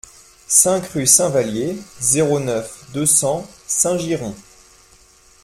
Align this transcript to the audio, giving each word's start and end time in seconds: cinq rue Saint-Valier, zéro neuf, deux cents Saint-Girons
cinq 0.47 0.87
rue 0.87 1.05
Saint-Valier, 1.05 1.79
zéro 1.99 2.39
neuf, 2.39 2.85
deux 2.91 3.05
cents 3.05 3.47
Saint-Girons 3.67 4.33